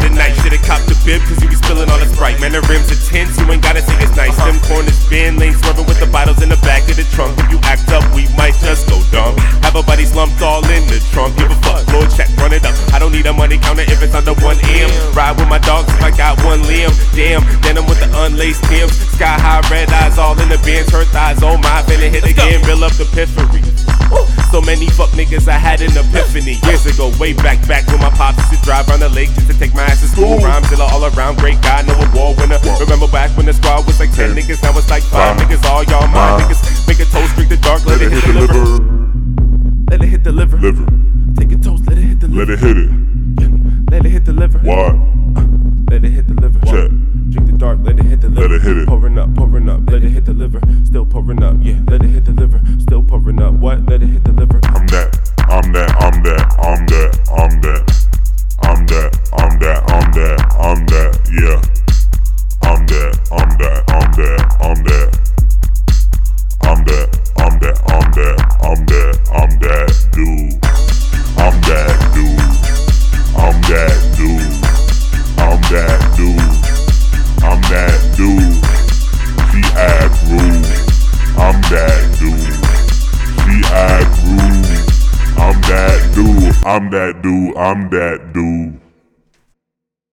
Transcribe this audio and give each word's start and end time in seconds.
for 0.00 0.08
the 0.08 0.14
night. 0.16 0.32
Should've 0.40 0.62
copped 0.62 0.88
the 0.88 0.96
bib, 1.04 1.20
cause 1.28 1.40
you 1.42 1.48
be 1.48 1.56
spilling 1.56 1.88
all 1.90 1.98
the 2.00 2.08
sprite. 2.08 2.40
Man, 2.40 2.52
the 2.52 2.64
rims 2.64 2.88
are 2.88 3.00
tense, 3.04 3.36
you 3.36 3.44
ain't 3.52 3.62
gotta 3.62 3.82
say 3.82 3.94
it's 4.00 4.16
nice. 4.16 4.36
Them 4.40 4.56
corners 4.64 4.96
bend, 5.08 5.38
lane 5.38 5.54
swerving 5.54 5.86
with 5.86 6.00
the 6.00 6.06
bottles 6.06 6.42
in 6.42 6.48
the 6.48 6.60
back 6.64 6.88
of 6.88 6.96
the 6.96 7.04
trunk. 7.12 7.36
If 7.38 7.52
you 7.52 7.58
act 7.64 7.90
up, 7.92 8.04
we 8.14 8.26
might 8.36 8.56
just 8.64 8.88
go 8.88 8.96
dumb. 9.12 9.36
Have 9.62 9.76
our 9.76 9.84
bodies 9.84 10.12
slumped 10.12 10.40
all 10.42 10.64
in 10.64 10.82
the 10.88 10.98
trunk. 11.12 11.36
Give 11.36 11.50
a 11.50 11.58
fuck, 11.60 11.84
Lord, 11.92 12.08
check, 12.10 12.28
run 12.40 12.52
it 12.52 12.64
up. 12.64 12.74
I 12.92 12.98
don't 12.98 13.12
need 13.12 13.26
a 13.26 13.34
money 13.34 13.58
counter 13.58 13.84
if 13.84 14.00
it's 14.02 14.14
under 14.14 14.34
1 14.34 14.56
M. 14.64 14.90
Ride 15.12 15.36
with 15.36 15.48
my 15.48 15.60
dogs 15.60 15.92
if 15.92 16.02
I 16.02 16.10
got 16.10 16.40
one 16.44 16.62
limb. 16.64 16.92
Damn, 17.12 17.44
then 17.60 17.76
I'm 17.76 17.86
with 17.86 18.00
the 18.00 18.08
unlaced 18.24 18.64
Tim's. 18.64 18.96
Sky 19.16 19.36
high, 19.36 19.60
red 19.70 19.90
eyes 19.90 20.18
all 20.18 20.38
in 20.40 20.48
the 20.48 20.58
bins. 20.64 20.90
Her 20.90 21.04
thighs, 21.04 21.42
oh 21.42 21.56
my, 21.58 21.82
finna 21.84 22.08
hit 22.08 22.24
Let's 22.24 22.32
again. 22.32 22.60
Go. 22.62 22.66
Fill 22.66 22.84
up 22.84 22.94
the 22.94 23.04
periphery. 23.12 23.60
for 23.62 23.79
so 24.50 24.60
many 24.60 24.90
fuck 24.90 25.10
niggas 25.10 25.46
I 25.46 25.54
had 25.54 25.80
an 25.80 25.94
epiphany 25.94 26.58
years 26.66 26.84
ago, 26.84 27.12
way 27.20 27.32
back, 27.32 27.62
back 27.68 27.86
when 27.86 28.00
my 28.00 28.10
pops 28.10 28.38
used 28.50 28.50
to 28.50 28.58
drive 28.66 28.88
around 28.88 28.98
the 28.98 29.08
lake 29.08 29.30
just 29.30 29.46
to 29.46 29.56
take 29.56 29.72
my 29.74 29.82
ass 29.82 30.00
to 30.02 30.08
school. 30.08 30.38
Rhymes 30.38 30.68
till 30.68 30.82
all 30.82 31.06
around, 31.06 31.38
great 31.38 31.62
guy, 31.62 31.82
no 31.82 31.94
award 31.94 32.36
winner. 32.36 32.58
Remember 32.82 33.06
back 33.06 33.30
when 33.36 33.46
the 33.46 33.54
squad 33.54 33.86
was 33.86 34.00
like 34.00 34.10
10 34.10 34.34
niggas, 34.34 34.60
now 34.62 34.76
it's 34.76 34.90
like 34.90 35.04
5 35.04 35.14
uh-huh. 35.14 35.38
niggas, 35.38 35.62
all 35.70 35.84
y'all 35.84 36.02
my 36.08 36.34
uh-huh. 36.34 36.50
niggas. 36.50 36.88
Make 36.88 36.98
a 36.98 37.06
toast, 37.06 37.30
drink 37.36 37.50
the 37.50 37.58
dark, 37.62 37.86
let, 37.86 38.02
it 38.02 38.10
hit 38.10 38.24
the 38.26 38.34
liver. 38.42 38.90
Let 39.88 40.02
it 40.02 40.08
hit 40.08 40.24
the 40.24 40.32
liver. 40.32 40.58
Liver. 40.58 40.86
Take 41.38 41.52
a 41.52 41.58
toast, 41.62 41.86
let 41.86 41.96
it 41.96 42.02
hit 42.02 42.18
the 42.18 42.26
liver. 42.26 42.50
Let 42.50 42.50
it 42.50 42.58
hit 42.58 42.76
it. 42.76 42.90
Let 43.90 44.06
it 44.06 44.10
hit 44.10 44.24
the 44.24 44.32
liver. 44.32 44.58
What? 44.66 44.98
Uh, 45.38 45.46
let 45.94 46.04
it 46.04 46.10
hit 46.10 46.26
the 46.26 46.34
liver. 46.34 46.58
Check. 46.66 46.90
Drink 47.30 47.46
the 47.46 47.56
dark, 47.56 47.78
let 47.82 48.00
it 48.00 48.04
hit 48.04 48.20
the 48.20 48.28
liver. 48.28 48.48
Let 48.48 48.50
it 48.50 48.62
hit 48.62 48.76
it. 48.78 48.88
Pouring 48.88 49.16
up, 49.16 49.32
pouring 49.36 49.68
up, 49.68 49.80
let 49.86 50.02
it 50.02 50.10
hit 50.10 50.24
the 50.24 50.34
liver. 50.34 50.60
Still 50.84 51.06
pouring 51.06 51.40
up, 51.44 51.54
yeah. 51.62 51.78
Up. 53.40 53.54
What? 53.54 53.84
Let 53.88 54.02
it 54.02 54.06
hit 54.06 54.24
the 54.24 54.32
liver. 54.32 54.60
I'm 54.64 54.86
that. 54.88 55.16
I'm 55.48 55.72
that. 55.72 55.90
I'm 55.98 56.22
that. 56.22 56.44
I'm 56.58 56.86
that. 56.86 57.12
I'm 57.32 57.60
that. 57.60 58.00
I'm 58.62 58.86
that. 58.86 59.10
I'm 59.32 59.58
that. 59.58 59.82
I'm 59.90 60.12
that. 60.12 60.40
I'm 60.58 60.86
that. 60.86 61.10
Yeah. 61.32 61.79
I'm 86.62 86.90
that 86.90 87.22
dude. 87.22 87.56
I'm 87.56 87.88
that 87.90 88.32
dude. 88.34 88.78